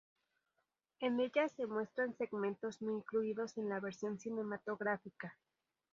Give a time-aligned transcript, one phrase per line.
[0.99, 5.37] En ella se muestran segmentos no incluidos en la versión cinematográfica.